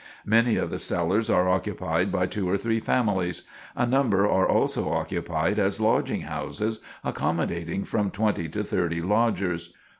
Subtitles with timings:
[0.25, 3.43] Many of the cellars are occupied by two or three families;
[3.75, 9.75] a number are also occupied as lodging houses, accommodating from twenty to thirty lodgers.